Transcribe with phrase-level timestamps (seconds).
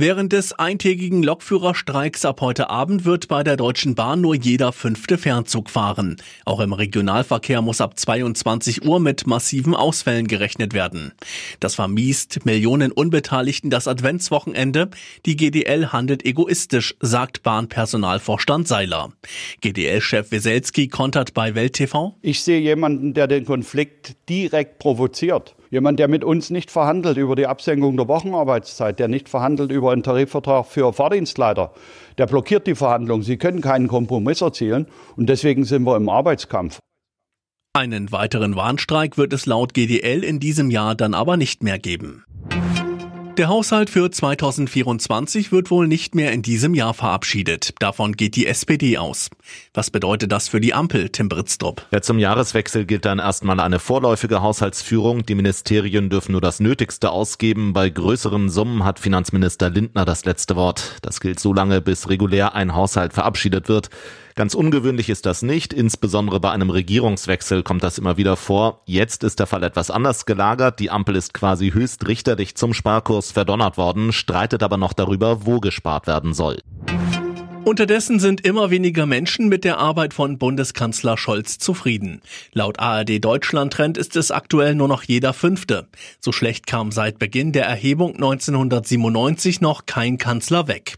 [0.00, 5.18] Während des eintägigen Lokführerstreiks ab heute Abend wird bei der Deutschen Bahn nur jeder fünfte
[5.18, 6.16] Fernzug fahren.
[6.46, 11.12] Auch im Regionalverkehr muss ab 22 Uhr mit massiven Ausfällen gerechnet werden.
[11.60, 14.88] Das vermiest Millionen Unbeteiligten das Adventswochenende.
[15.26, 19.12] Die GDL handelt egoistisch, sagt Bahnpersonalvorstand Seiler.
[19.60, 22.16] GDL-Chef Weselski kontert bei Welt TV.
[22.22, 25.56] Ich sehe jemanden, der den Konflikt direkt provoziert.
[25.70, 29.92] Jemand, der mit uns nicht verhandelt über die Absenkung der Wochenarbeitszeit, der nicht verhandelt über
[29.92, 31.72] einen Tarifvertrag für Fahrdienstleiter,
[32.18, 33.22] der blockiert die Verhandlungen.
[33.22, 36.80] Sie können keinen Kompromiss erzielen und deswegen sind wir im Arbeitskampf.
[37.72, 42.24] Einen weiteren Warnstreik wird es laut GDL in diesem Jahr dann aber nicht mehr geben.
[43.36, 47.74] Der Haushalt für 2024 wird wohl nicht mehr in diesem Jahr verabschiedet.
[47.78, 49.30] Davon geht die SPD aus.
[49.72, 51.86] Was bedeutet das für die Ampel, Tim Britztrup?
[51.92, 55.24] Ja, zum Jahreswechsel gilt dann erstmal eine vorläufige Haushaltsführung.
[55.24, 57.72] Die Ministerien dürfen nur das Nötigste ausgeben.
[57.72, 60.96] Bei größeren Summen hat Finanzminister Lindner das letzte Wort.
[61.02, 63.90] Das gilt so lange, bis regulär ein Haushalt verabschiedet wird.
[64.40, 68.80] Ganz ungewöhnlich ist das nicht, insbesondere bei einem Regierungswechsel kommt das immer wieder vor.
[68.86, 70.80] Jetzt ist der Fall etwas anders gelagert.
[70.80, 75.60] Die Ampel ist quasi höchst richterlich zum Sparkurs verdonnert worden, streitet aber noch darüber, wo
[75.60, 76.56] gespart werden soll.
[77.64, 82.22] Unterdessen sind immer weniger Menschen mit der Arbeit von Bundeskanzler Scholz zufrieden.
[82.52, 85.86] Laut ARD Deutschland Trend ist es aktuell nur noch jeder Fünfte.
[86.20, 90.96] So schlecht kam seit Beginn der Erhebung 1997 noch kein Kanzler weg.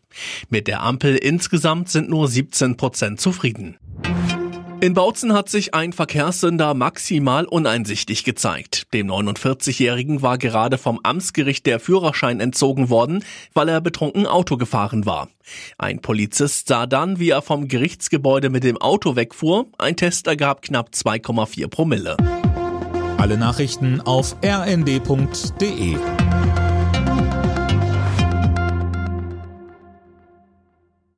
[0.51, 3.77] Mit der Ampel insgesamt sind nur 17 Prozent zufrieden.
[4.83, 8.93] In Bautzen hat sich ein Verkehrssünder maximal uneinsichtig gezeigt.
[8.93, 15.07] Dem 49-Jährigen war gerade vom Amtsgericht der Führerschein entzogen worden, weil er betrunken Auto gefahren
[15.07, 15.29] war.
[15.79, 19.67] Ein Polizist sah dann, wie er vom Gerichtsgebäude mit dem Auto wegfuhr.
[19.79, 22.17] Ein Test ergab knapp 2,4 Promille.
[23.19, 25.97] Alle Nachrichten auf rnd.de